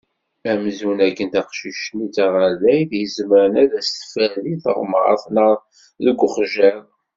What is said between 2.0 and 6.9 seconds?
d taɣerdayt izemren ad as-teffer deg teɣmert neɣ deg uxjiḍ.